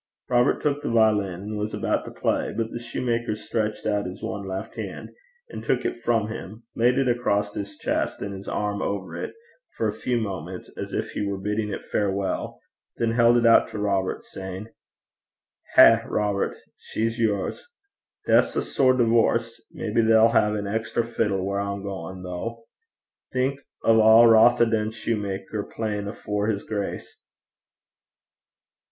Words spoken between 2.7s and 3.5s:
the soutar